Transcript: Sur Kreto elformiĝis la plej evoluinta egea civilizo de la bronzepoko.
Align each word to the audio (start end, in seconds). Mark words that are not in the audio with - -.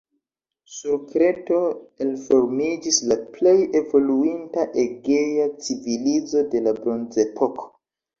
Sur 0.75 0.93
Kreto 1.09 1.57
elformiĝis 2.05 2.97
la 3.11 3.17
plej 3.35 3.53
evoluinta 3.81 4.63
egea 4.85 5.45
civilizo 5.67 6.43
de 6.55 6.63
la 6.69 6.75
bronzepoko. 6.79 7.69